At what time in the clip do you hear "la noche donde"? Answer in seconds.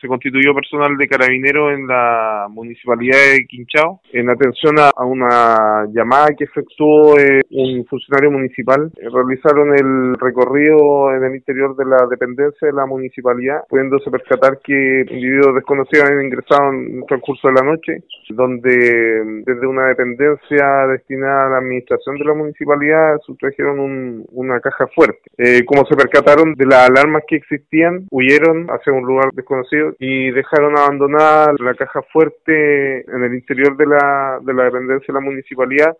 17.54-19.42